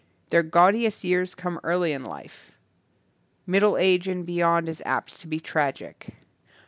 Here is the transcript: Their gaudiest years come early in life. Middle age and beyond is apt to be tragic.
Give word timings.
Their 0.31 0.41
gaudiest 0.41 1.03
years 1.03 1.35
come 1.35 1.59
early 1.63 1.91
in 1.91 2.03
life. 2.03 2.53
Middle 3.45 3.77
age 3.77 4.07
and 4.07 4.25
beyond 4.25 4.67
is 4.67 4.81
apt 4.83 5.19
to 5.21 5.27
be 5.27 5.39
tragic. 5.39 6.15